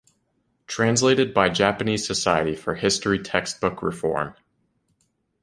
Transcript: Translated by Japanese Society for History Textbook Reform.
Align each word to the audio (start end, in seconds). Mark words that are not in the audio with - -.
Translated 0.65 1.31
by 1.31 1.49
Japanese 1.49 2.07
Society 2.07 2.55
for 2.55 2.73
History 2.73 3.19
Textbook 3.19 3.83
Reform. 3.83 4.33